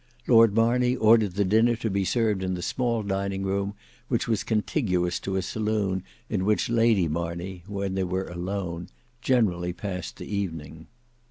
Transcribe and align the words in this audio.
Lord 0.25 0.55
Marney 0.55 0.95
ordered 0.95 1.33
the 1.35 1.45
dinner 1.45 1.75
to 1.75 1.87
be 1.87 2.03
served 2.03 2.41
in 2.41 2.55
the 2.55 2.63
small 2.63 3.03
dining 3.03 3.43
room, 3.43 3.75
which 4.07 4.27
was 4.27 4.43
contiguous 4.43 5.19
to 5.19 5.35
a 5.35 5.43
saloon 5.43 6.01
in 6.27 6.43
which 6.43 6.71
Lady 6.71 7.07
Marney, 7.07 7.61
when 7.67 7.93
they 7.93 8.03
were 8.03 8.27
alone, 8.27 8.87
generally 9.21 9.73
passed 9.73 10.17
the 10.17 10.25
evening. 10.25 10.87